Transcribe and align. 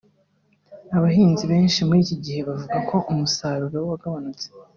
Abahinzi 0.97 1.43
benshi 1.51 1.79
muri 1.87 1.99
iki 2.05 2.15
gihe 2.23 2.39
bavuga 2.49 2.77
ko 2.89 2.95
umusaruro 3.11 3.77
wagabanutse 3.89 4.45